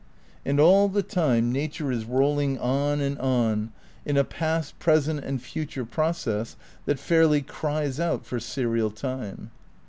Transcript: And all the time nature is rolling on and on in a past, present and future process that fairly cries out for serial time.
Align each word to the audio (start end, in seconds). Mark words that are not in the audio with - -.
And 0.43 0.59
all 0.59 0.89
the 0.89 1.03
time 1.03 1.51
nature 1.51 1.91
is 1.91 2.05
rolling 2.05 2.57
on 2.57 3.01
and 3.01 3.19
on 3.19 3.71
in 4.03 4.17
a 4.17 4.23
past, 4.23 4.79
present 4.79 5.19
and 5.19 5.39
future 5.39 5.85
process 5.85 6.55
that 6.85 6.97
fairly 6.97 7.43
cries 7.43 7.99
out 7.99 8.25
for 8.25 8.39
serial 8.39 8.89
time. 8.89 9.51